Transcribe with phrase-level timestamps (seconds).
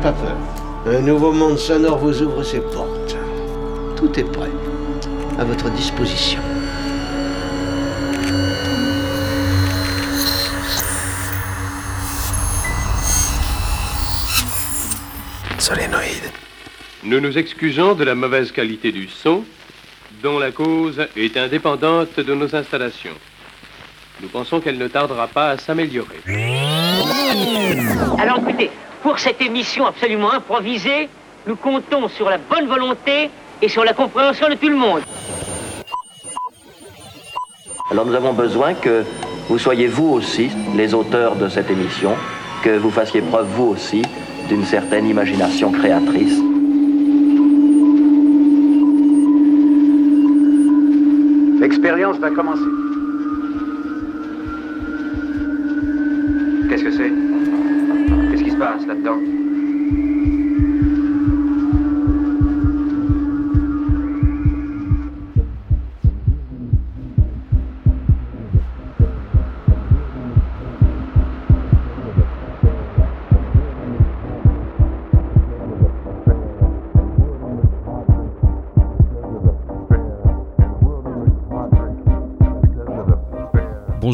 [0.00, 0.36] pas peur.
[0.86, 3.16] Un nouveau monde sonore vous ouvre ses portes.
[3.96, 4.50] Tout est prêt.
[5.38, 6.40] À votre disposition.
[15.58, 16.30] Solénoïde.
[17.04, 19.44] Nous nous excusons de la mauvaise qualité du son,
[20.22, 23.16] dont la cause est indépendante de nos installations.
[24.22, 26.20] Nous pensons qu'elle ne tardera pas à s'améliorer.
[28.18, 28.70] Alors écoutez,
[29.02, 31.08] pour cette émission absolument improvisée,
[31.46, 33.30] nous comptons sur la bonne volonté
[33.62, 35.00] et sur la compréhension de tout le monde.
[37.90, 39.04] Alors nous avons besoin que
[39.48, 42.14] vous soyez vous aussi les auteurs de cette émission,
[42.62, 44.02] que vous fassiez preuve vous aussi
[44.48, 46.38] d'une certaine imagination créatrice.
[51.60, 52.69] L'expérience va commencer.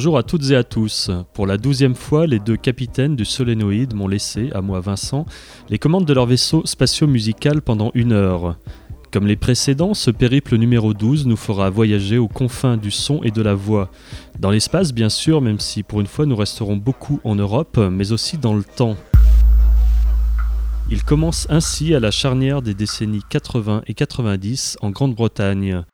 [0.06, 1.10] Bonjour à toutes et à tous.
[1.34, 5.26] Pour la douzième fois, les deux capitaines du Solénoïde m'ont laissé, à moi Vincent,
[5.68, 8.56] les commandes de leur vaisseau spatio-musical pendant une heure.
[9.10, 13.32] Comme les précédents, ce périple numéro 12 nous fera voyager aux confins du son et
[13.32, 13.90] de la voix.
[14.38, 18.12] Dans l'espace, bien sûr, même si pour une fois nous resterons beaucoup en Europe, mais
[18.12, 18.96] aussi dans le temps.
[20.88, 25.84] Il commence ainsi à la charnière des décennies 80 et 90 en Grande-Bretagne.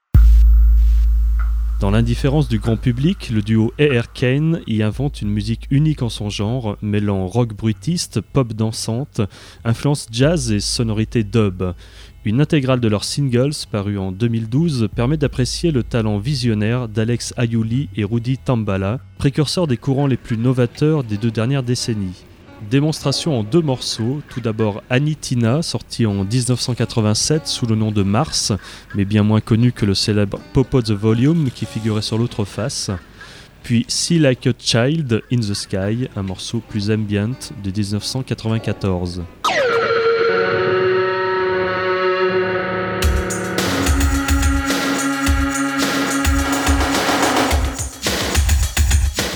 [1.82, 4.12] Dans l'indifférence du grand public, le duo A.R.
[4.12, 9.20] Kane y invente une musique unique en son genre, mêlant rock bruitiste, pop dansante,
[9.64, 11.74] influence jazz et sonorité dub.
[12.24, 17.88] Une intégrale de leurs singles, parue en 2012, permet d'apprécier le talent visionnaire d'Alex Ayuli
[17.96, 22.22] et Rudy Tambala, précurseurs des courants les plus novateurs des deux dernières décennies.
[22.70, 24.22] Démonstration en deux morceaux.
[24.28, 28.52] Tout d'abord Anitina, sorti en 1987 sous le nom de Mars,
[28.94, 32.90] mais bien moins connu que le célèbre Popo the Volume qui figurait sur l'autre face.
[33.62, 39.22] Puis See Like a Child in the Sky, un morceau plus ambient de 1994.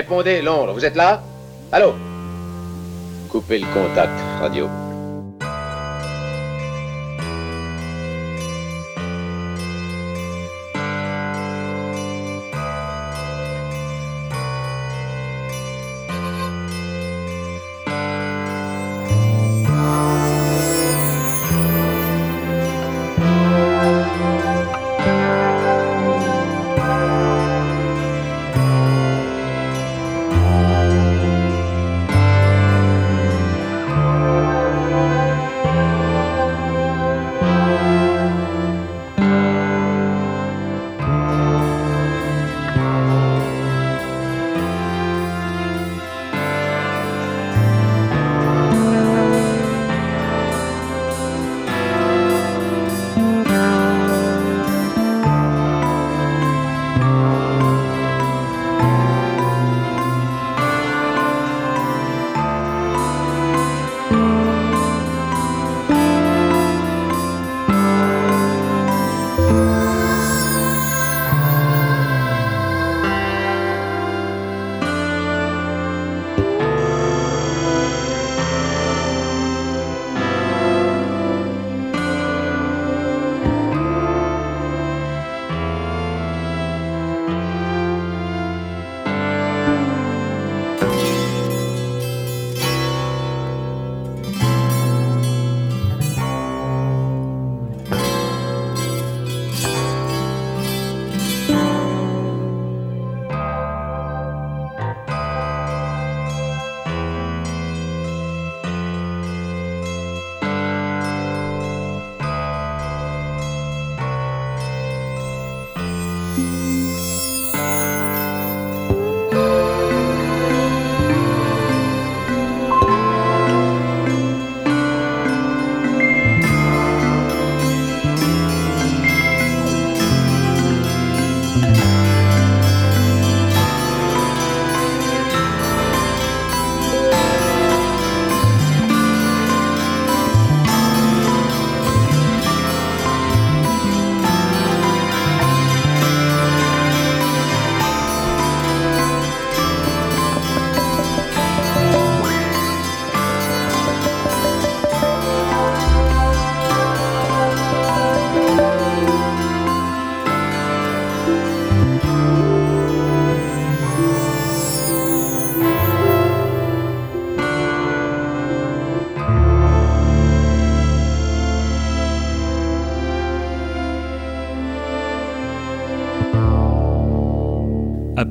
[0.00, 1.22] Répondez, Londres, vous êtes là?
[1.70, 1.92] Allô?
[3.28, 4.66] Coupez le contact, radio.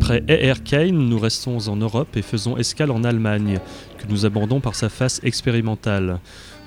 [0.09, 0.63] Après A.R.
[0.63, 3.59] Kane, nous restons en Europe et faisons escale en Allemagne,
[3.99, 6.19] que nous abordons par sa face expérimentale.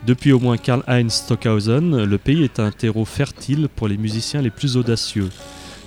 [0.06, 4.50] Depuis au moins Karl-Heinz Stockhausen, le pays est un terreau fertile pour les musiciens les
[4.50, 5.28] plus audacieux.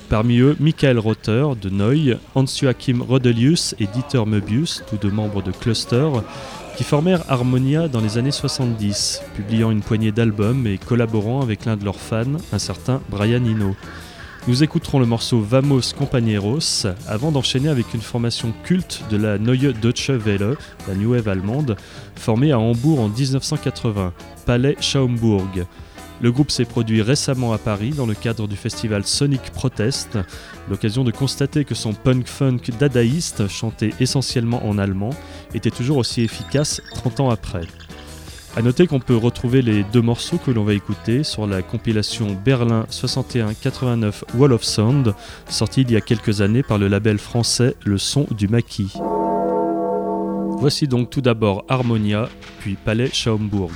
[0.10, 5.52] Parmi eux, Michael Rother de Neu, Hans-Joachim Rodelius et Dieter Möbius, tous deux membres de
[5.52, 6.10] Cluster,
[6.76, 11.78] qui formèrent Harmonia dans les années 70, publiant une poignée d'albums et collaborant avec l'un
[11.78, 13.78] de leurs fans, un certain Brian Eno.
[14.48, 19.74] Nous écouterons le morceau Vamos Compañeros avant d'enchaîner avec une formation culte de la Neue
[19.74, 20.56] Deutsche Welle,
[20.88, 21.76] la New Wave allemande,
[22.16, 24.14] formée à Hambourg en 1980,
[24.46, 25.66] Palais Schaumburg.
[26.22, 30.20] Le groupe s'est produit récemment à Paris dans le cadre du festival Sonic Protest,
[30.70, 35.10] l'occasion de constater que son punk-funk dadaïste, chanté essentiellement en allemand,
[35.56, 37.64] était toujours aussi efficace 30 ans après.
[38.58, 42.28] A noter qu'on peut retrouver les deux morceaux que l'on va écouter sur la compilation
[42.46, 45.14] Berlin 61-89 Wall of Sound,
[45.50, 48.94] sortie il y a quelques années par le label français Le Son du Maquis.
[50.58, 53.72] Voici donc tout d'abord Harmonia, puis Palais Schaumburg.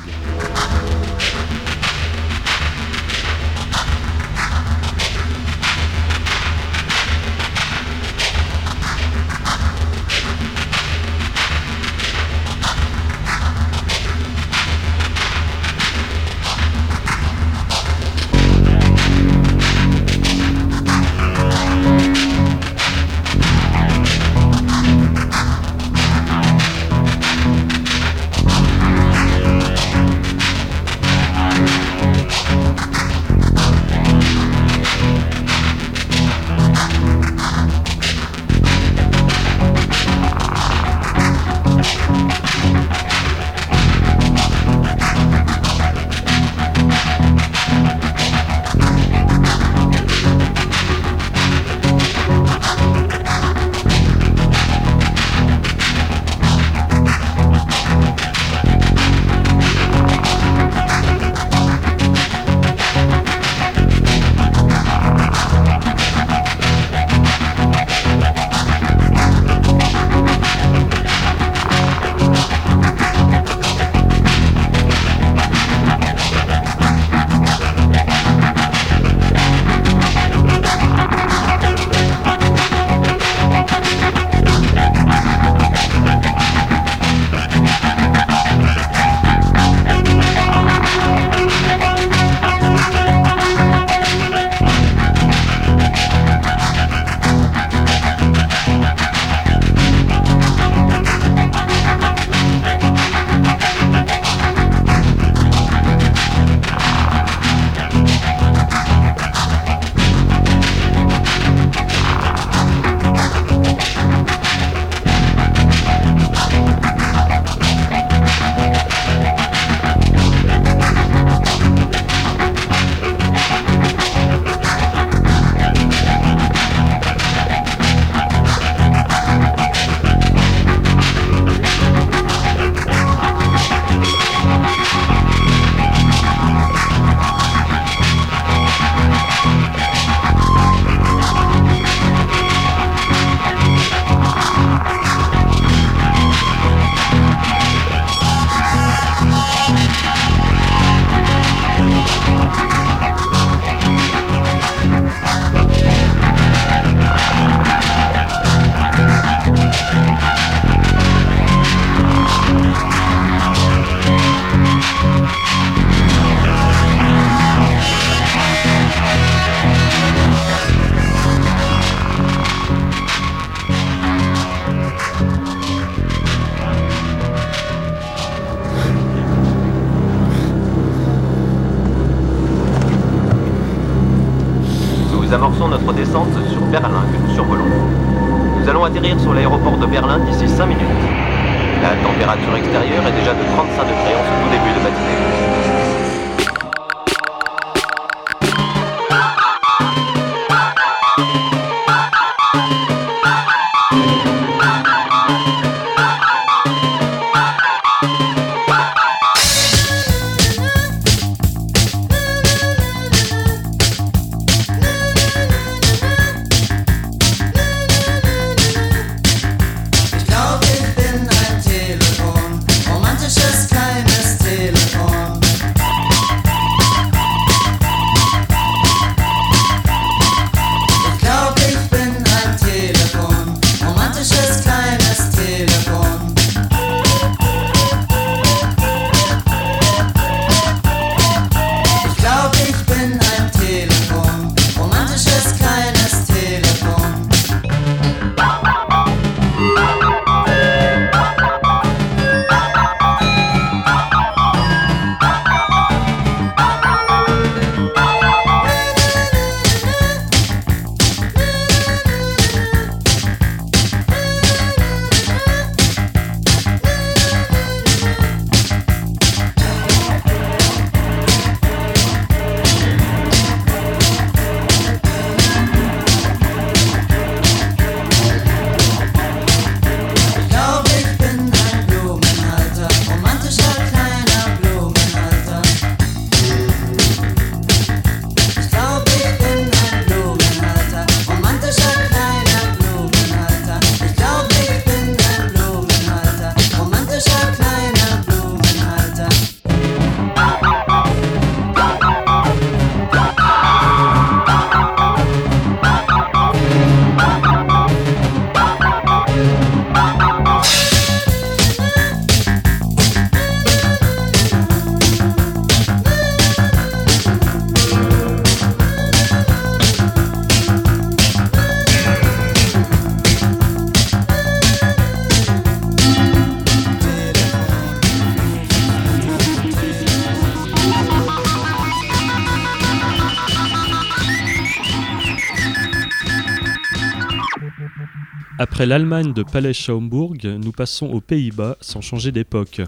[338.79, 342.79] Après l'Allemagne de Palais-Schaumburg, nous passons aux Pays-Bas sans changer d'époque.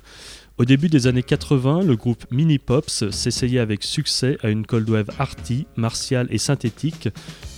[0.58, 4.90] Au début des années 80, le groupe Mini Pops s'essayait avec succès à une cold
[4.90, 7.10] wave arty, martiale et synthétique,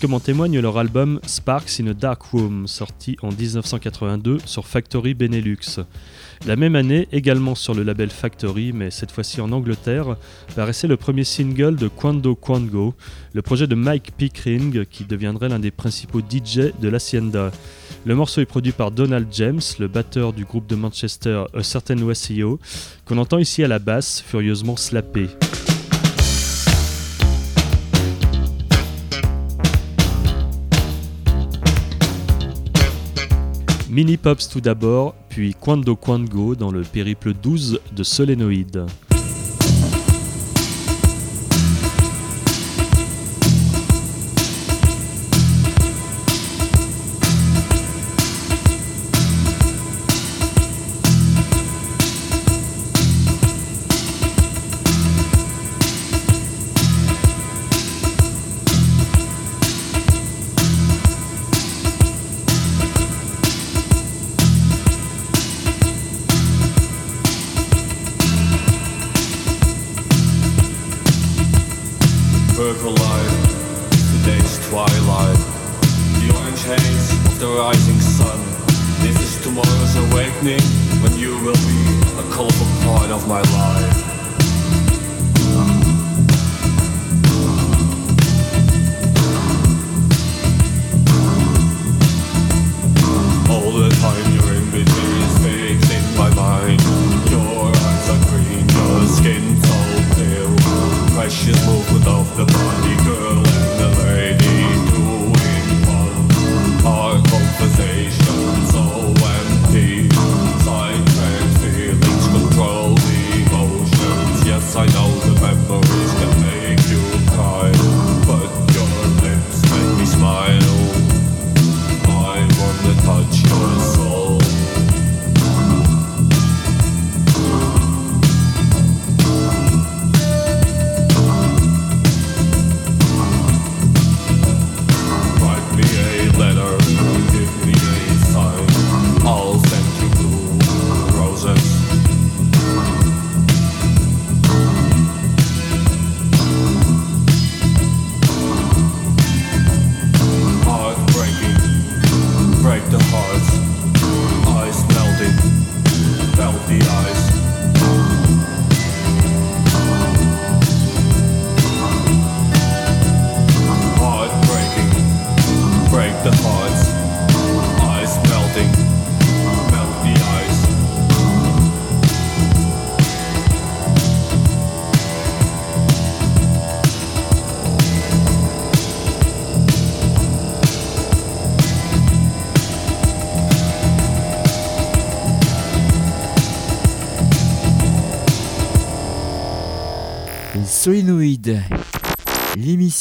[0.01, 5.13] comme en témoigne leur album Sparks in a Dark Room, sorti en 1982 sur Factory
[5.13, 5.81] Benelux.
[6.47, 10.15] La même année, également sur le label Factory, mais cette fois-ci en Angleterre,
[10.55, 12.95] paraissait le premier single de Quando Quango,
[13.33, 17.51] le projet de Mike Pickering qui deviendrait l'un des principaux DJ de l'Hacienda.
[18.05, 21.95] Le morceau est produit par Donald James, le batteur du groupe de Manchester A Certain
[22.13, 22.59] SEO,
[23.05, 25.29] qu'on entend ici à la basse, furieusement slappé.
[33.89, 38.85] Mini Pops tout d'abord, puis Quando Quango dans le périple 12 de Solénoïde.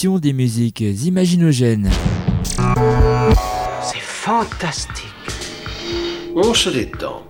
[0.02, 1.88] L'émission des musiques imaginogènes.
[3.82, 5.06] C'est fantastique.
[6.34, 7.22] On se détend.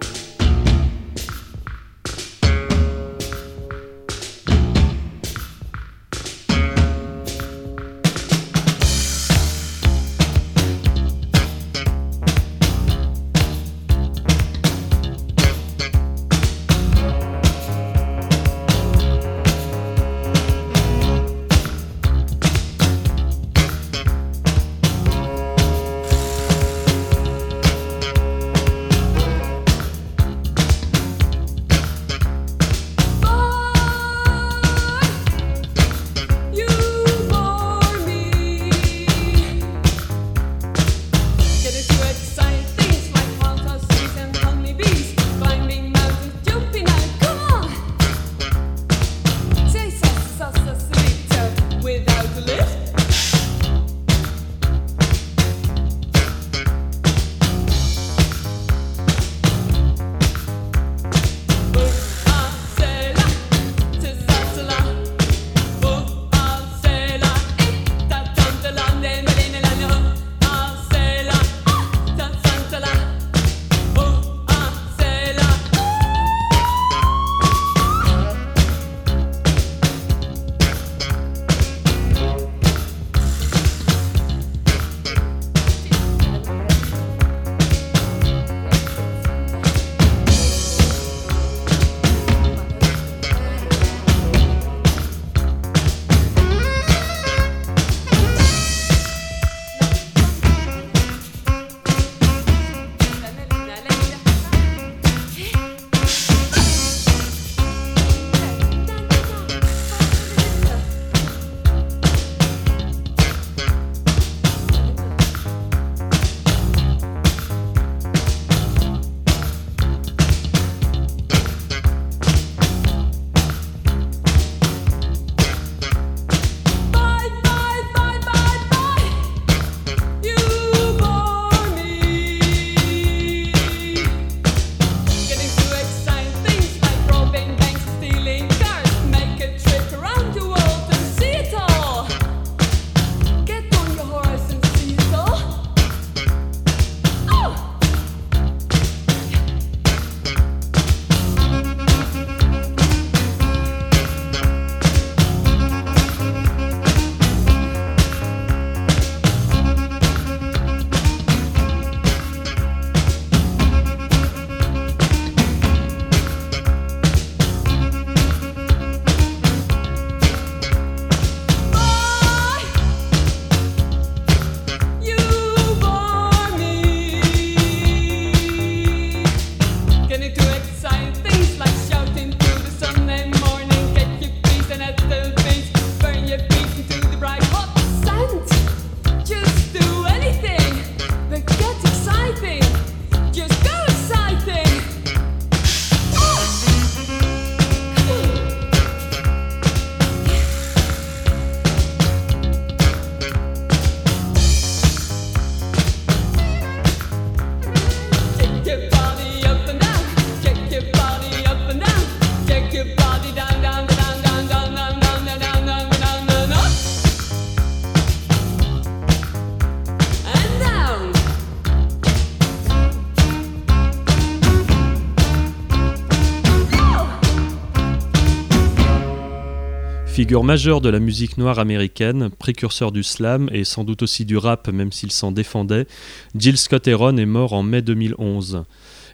[230.22, 234.36] Figure majeure de la musique noire américaine, précurseur du slam et sans doute aussi du
[234.36, 235.88] rap même s'il s'en défendait,
[236.36, 238.62] Jill Scott Heron est mort en mai 2011.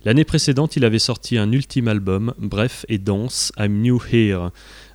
[0.04, 4.50] L'année précédente, il avait sorti un ultime album, bref et dense, I'm New Here,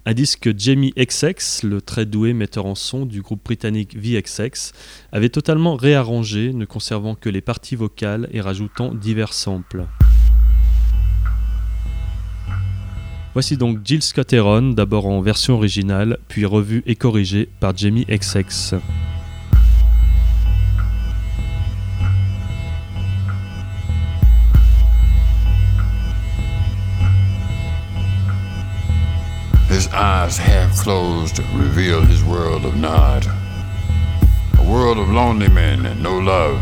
[0.06, 4.72] un disque que Jamie XX, le très doué metteur en son du groupe britannique VXX,
[5.12, 9.88] avait totalement réarrangé, ne conservant que les parties vocales et rajoutant divers samples.
[13.34, 18.06] Voici donc Jill Scott Heron, d'abord en version originale, puis revue et corrigée par Jamie
[18.06, 18.76] XX.
[29.68, 33.26] His eyes half closed reveal his world of nod.
[34.60, 36.62] A world of lonely men and no love,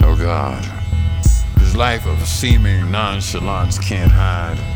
[0.00, 0.64] no God.
[1.60, 4.75] His life of seeming nonchalance can't hide.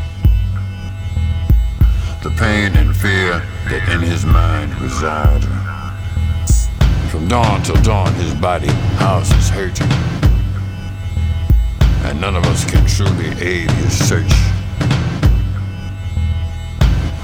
[2.22, 5.42] The pain and fear that in his mind reside.
[7.10, 9.80] From dawn till dawn, his body houses hurt,
[12.04, 14.30] and none of us can truly aid his search.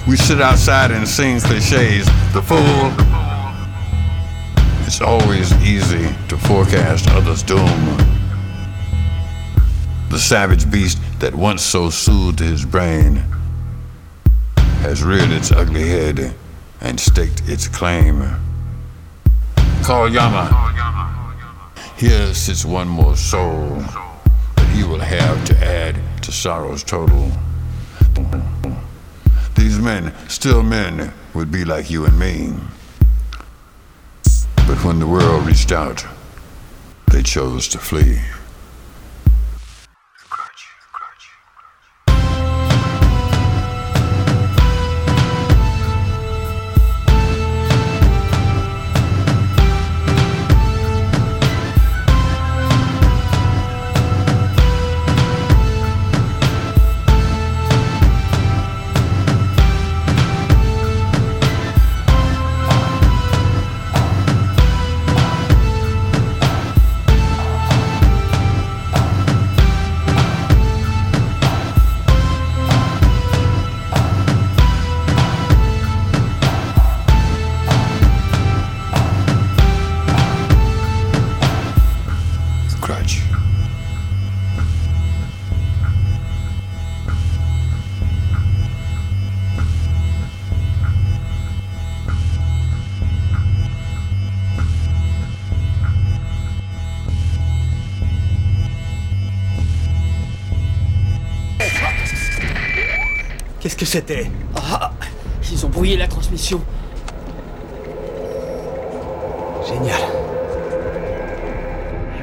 [0.08, 2.06] We sit outside and sing cliches.
[2.32, 2.92] The fool.
[4.86, 7.68] It's always easy to forecast others' doom.
[10.08, 13.22] The savage beast that once so soothed his brain
[14.86, 16.32] has reared its ugly head
[16.80, 18.22] and staked its claim.
[19.82, 20.06] Call.
[21.96, 23.82] Here sits one more soul
[24.54, 27.32] that he will have to add to sorrow's total.
[29.56, 32.52] These men, still men, would be like you and me.
[34.68, 36.06] But when the world reached out,
[37.10, 38.20] they chose to flee.
[103.86, 104.90] Que c'était Ah
[105.50, 106.60] Ils ont brouillé la transmission.
[109.66, 110.00] Génial.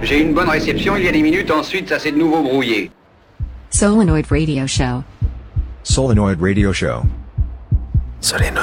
[0.01, 2.91] J'ai une bonne réception il y a des minutes, ensuite ça s'est de nouveau brouillé.
[3.69, 5.03] Solenoid Radio Show.
[5.83, 7.03] Solenoid Radio Show.
[8.19, 8.62] Solénoïde.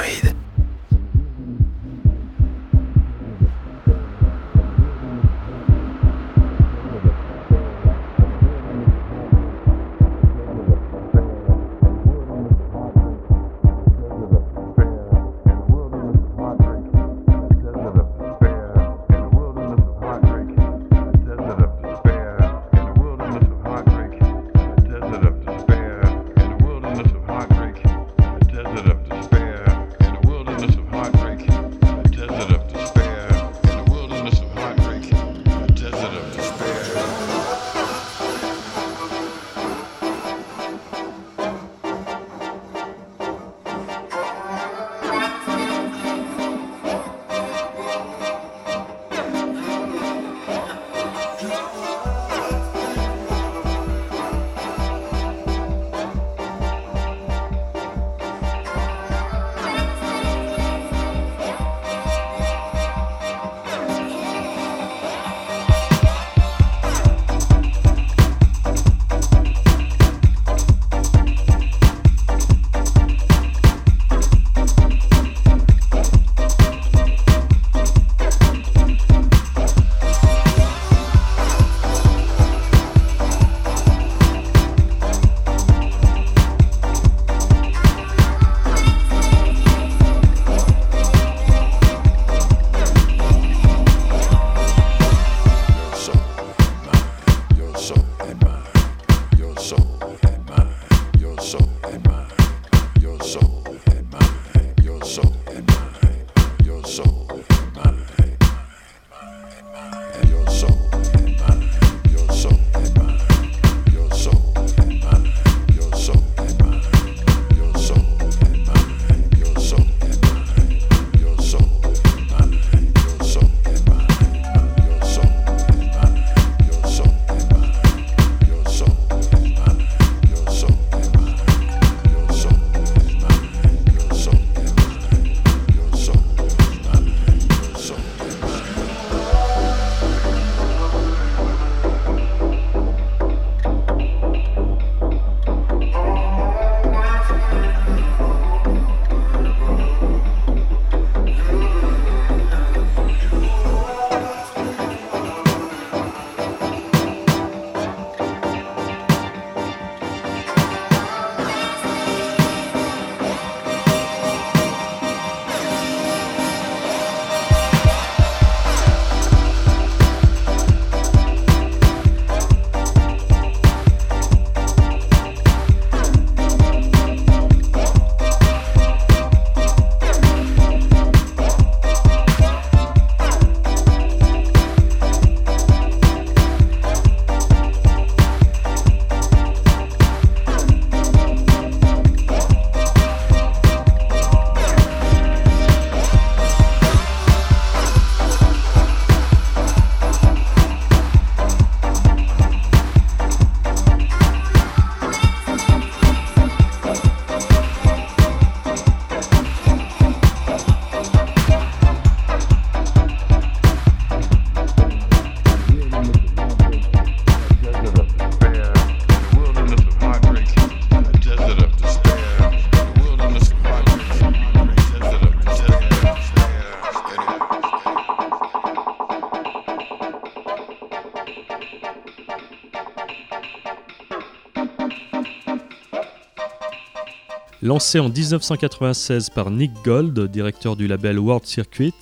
[237.63, 241.93] Lancé en 1996 par Nick Gold, directeur du label World Circuit,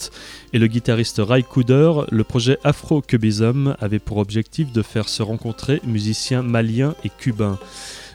[0.54, 5.82] et le guitariste Ray Cooder, le projet Afro-Cubism avait pour objectif de faire se rencontrer
[5.84, 7.60] musiciens maliens et cubains.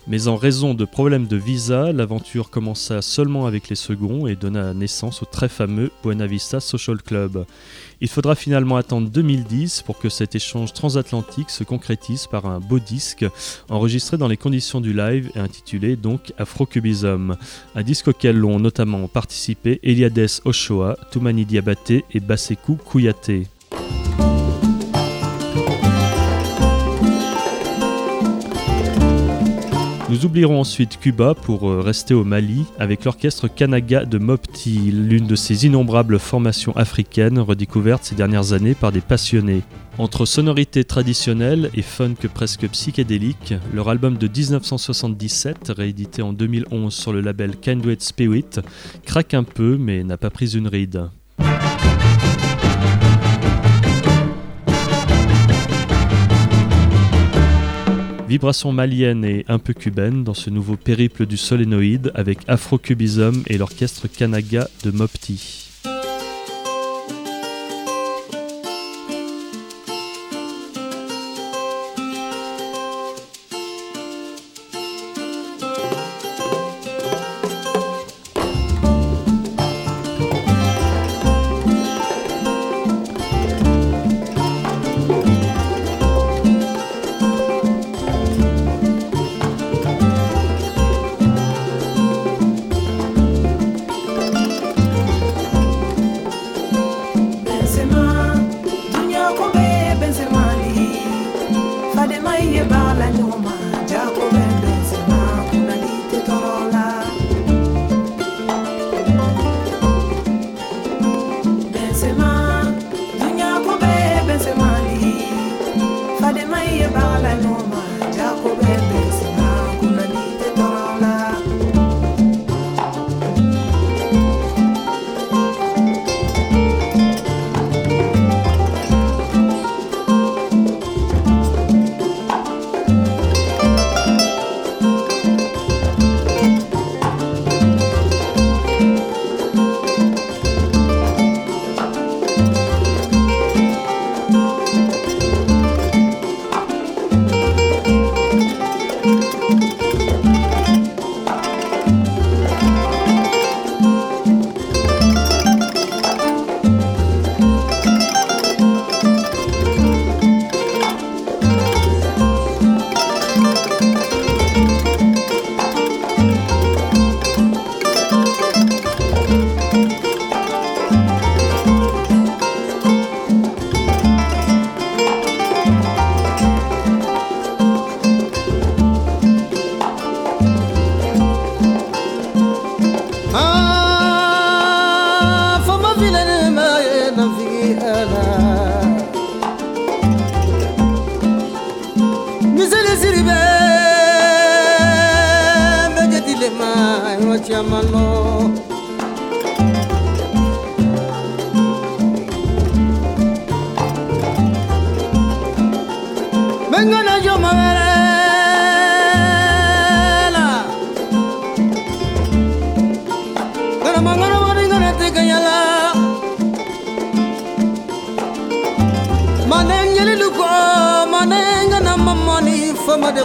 [0.06, 4.74] Mais en raison de problèmes de visa, l'aventure commença seulement avec les seconds et donna
[4.74, 7.46] naissance au très fameux Buena Vista Social Club.
[8.02, 12.78] Il faudra finalement attendre 2010 pour que cet échange transatlantique se concrétise par un beau
[12.78, 13.24] disque
[13.70, 17.36] enregistré dans les conditions du live et intitulé donc Afro-Cubism,
[17.74, 23.46] un disque auquel l'ont notamment participé Eliades Ochoa, Toumani Diabaté et Basekou Kouyaté.
[30.14, 35.26] Nous oublierons ensuite Cuba pour euh, rester au Mali avec l'orchestre Kanaga de Mopti, l'une
[35.26, 39.62] de ces innombrables formations africaines redécouvertes ces dernières années par des passionnés.
[39.98, 47.12] Entre sonorités traditionnelles et funk presque psychédélique, leur album de 1977, réédité en 2011 sur
[47.12, 48.60] le label Kindred Spirit,
[49.04, 51.08] craque un peu mais n'a pas pris une ride.
[58.34, 63.58] Vibration malienne et un peu cubaine dans ce nouveau périple du solénoïde avec Afro-Cubism et
[63.58, 65.73] l'orchestre Kanaga de Mopti.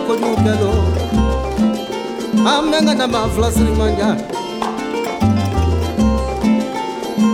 [0.10, 0.72] konyukelo
[2.54, 4.10] amenga na maflasri manja.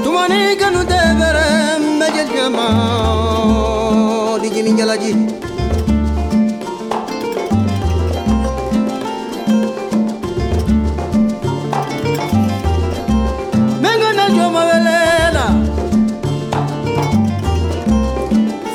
[0.04, 1.48] Tumani kanu devere
[2.00, 2.68] mejejama
[4.42, 5.14] dijiminjalaji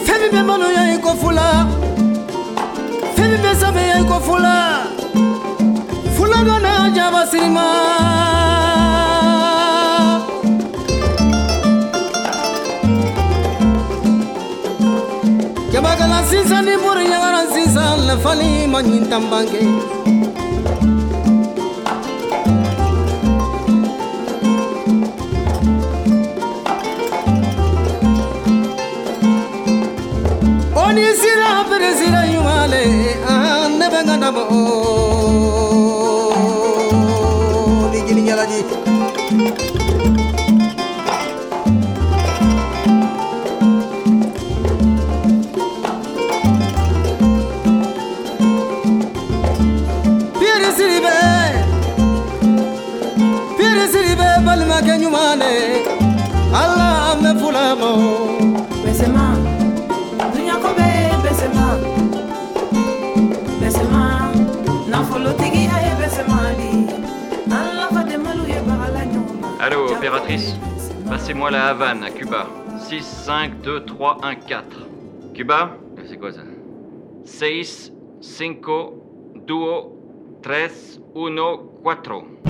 [0.04, 1.66] Femi be manu ya ikofula
[3.50, 4.58] be sabe ko fula.
[6.16, 7.66] Fula gana jaba sirima
[15.72, 19.62] jaba kala sisan ni bori yagara sisan lafali ma ɲin tanbange
[71.30, 72.48] Passez-moi la Havane, à Cuba.
[72.88, 74.64] 6, 5, 2, 3, 1, 4.
[75.32, 75.76] Cuba?
[76.04, 76.40] C'est quoi ça?
[77.24, 78.60] 6, 5,
[79.46, 79.54] 2,
[80.42, 80.66] 3,
[81.14, 81.48] 1,
[81.84, 82.49] 4.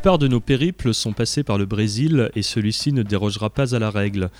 [0.00, 3.78] plupart de nos périples sont passés par le Brésil et celui-ci ne dérogera pas à
[3.78, 4.30] la règle.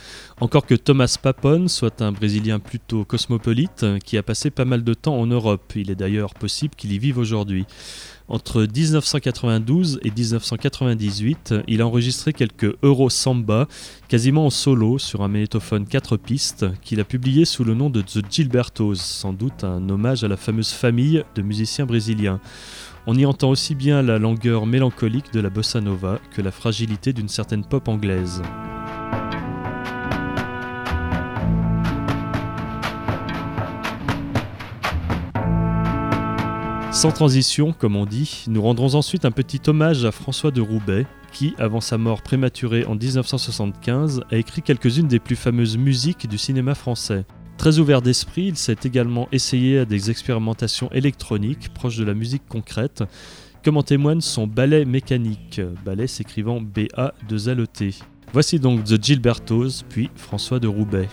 [0.40, 4.94] Encore que Thomas Papon soit un Brésilien plutôt cosmopolite qui a passé pas mal de
[4.94, 5.74] temps en Europe.
[5.76, 7.66] Il est d'ailleurs possible qu'il y vive aujourd'hui.
[8.26, 13.68] Entre 1992 et 1998, il a enregistré quelques Euro Samba,
[14.08, 18.00] quasiment en solo, sur un magnétophone 4 pistes, qu'il a publié sous le nom de
[18.00, 22.40] The Gilbertos, sans doute un hommage à la fameuse famille de musiciens brésiliens.
[23.12, 27.12] On y entend aussi bien la langueur mélancolique de la bossa nova que la fragilité
[27.12, 28.40] d'une certaine pop anglaise.
[36.92, 41.04] Sans transition, comme on dit, nous rendrons ensuite un petit hommage à François de Roubaix,
[41.32, 46.38] qui, avant sa mort prématurée en 1975, a écrit quelques-unes des plus fameuses musiques du
[46.38, 47.24] cinéma français.
[47.60, 52.48] Très ouvert d'esprit, il s'est également essayé à des expérimentations électroniques proches de la musique
[52.48, 53.04] concrète,
[53.62, 57.96] comme en témoigne son ballet mécanique, ballet s'écrivant B-A-2-L-E-T.
[58.32, 61.10] Voici donc The Gilbertos, puis François de Roubaix.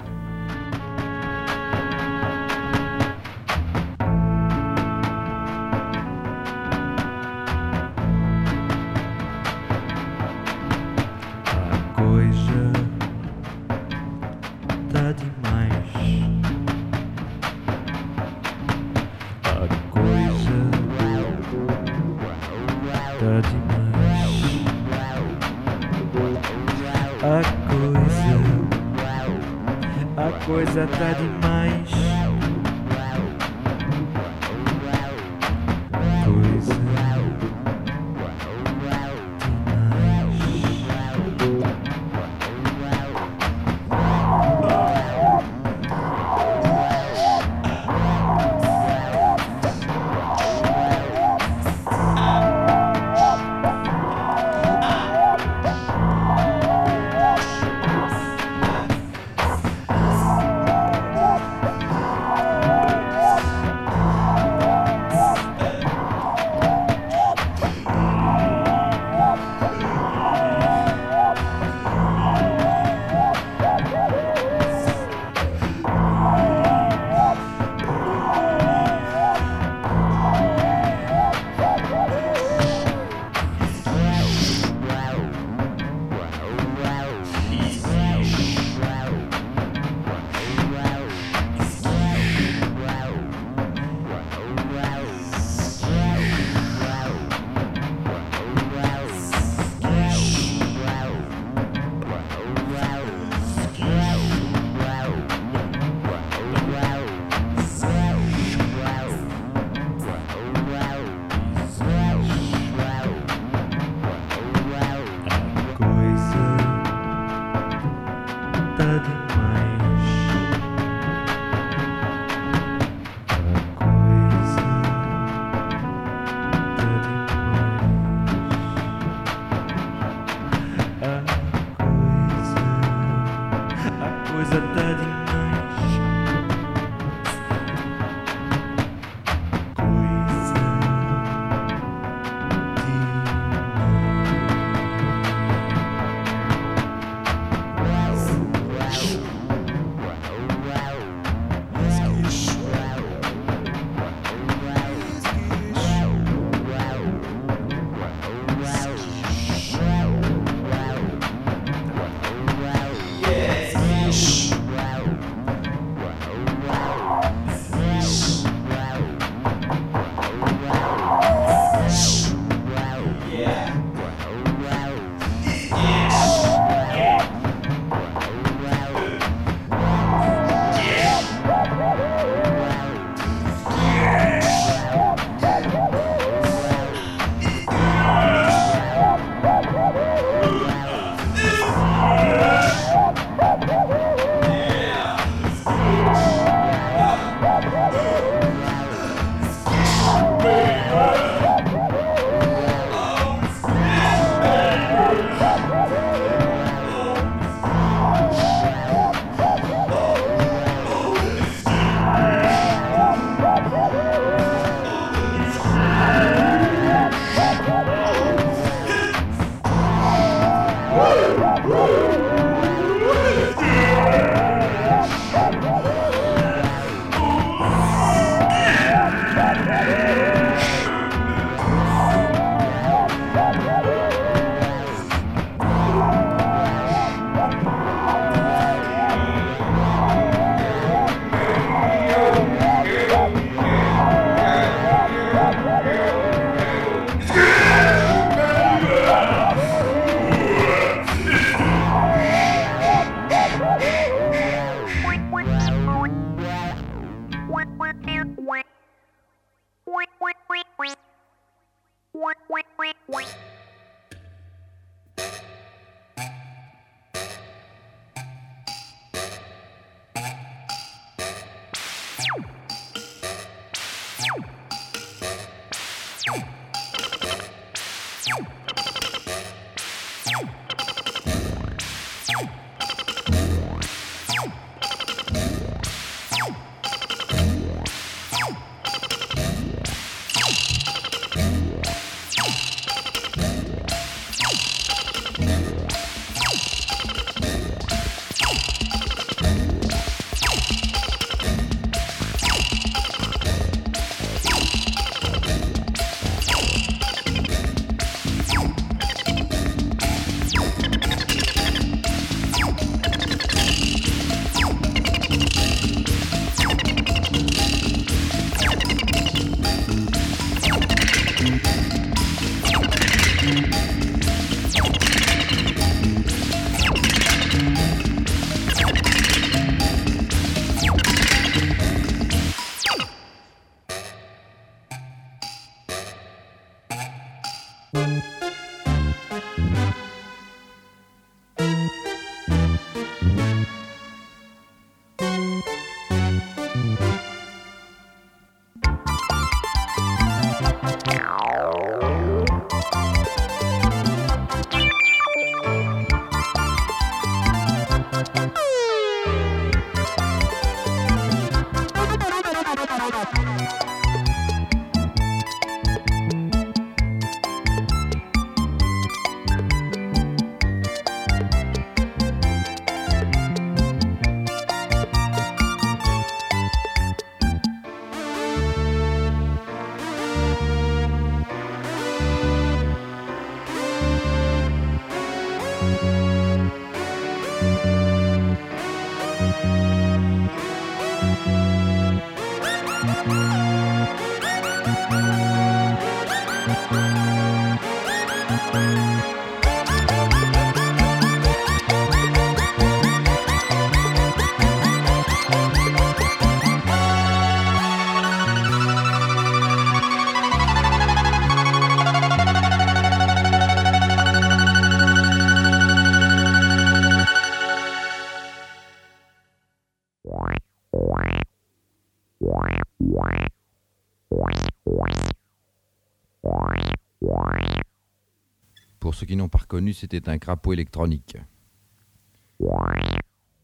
[429.93, 431.37] c'était un crapaud électronique.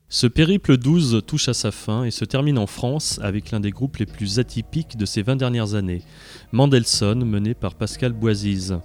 [0.09, 3.72] Ce périple 12 touche à sa fin et se termine en France avec l'un des
[3.72, 6.03] groupes les plus atypiques de ces 20 dernières années,
[6.51, 8.78] Mendelssohn, mené par Pascal Boisise.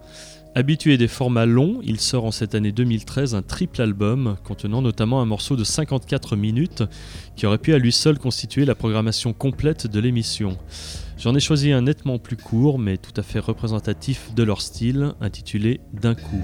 [0.54, 5.20] Habitué des formats longs, il sort en cette année 2013 un triple album contenant notamment
[5.20, 6.82] un morceau de 54 minutes
[7.36, 10.56] qui aurait pu à lui seul constituer la programmation complète de l'émission.
[11.18, 15.14] J'en ai choisi un nettement plus court mais tout à fait représentatif de leur style,
[15.20, 16.40] intitulé D'un coup.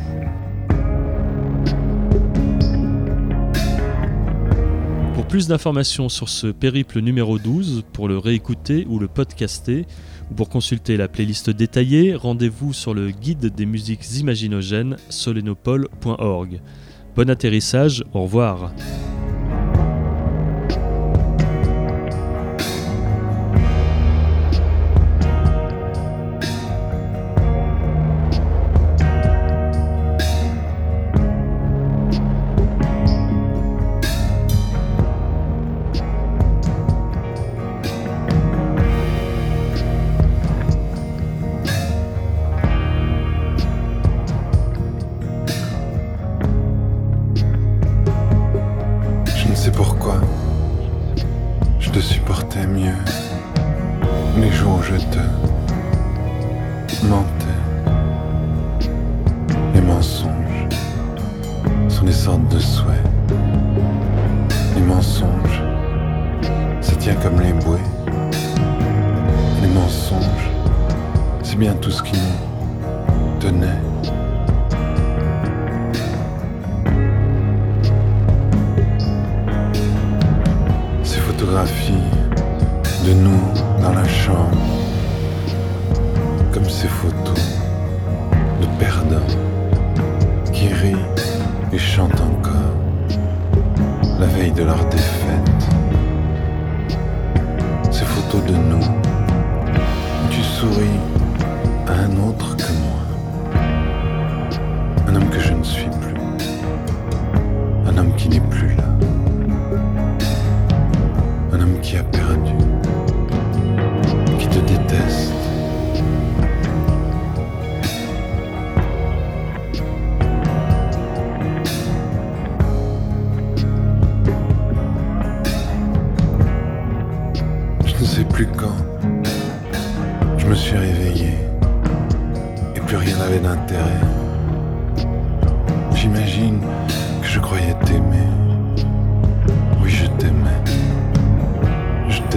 [5.15, 9.87] Pour plus d'informations sur ce périple numéro 12, pour le réécouter ou le podcaster,
[10.31, 16.61] ou pour consulter la playlist détaillée, rendez-vous sur le guide des musiques imaginogènes solenopole.org.
[17.15, 18.73] Bon atterrissage, au revoir.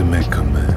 [0.10, 0.77] Make mecca man